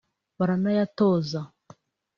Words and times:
baranayatoza 0.37 1.41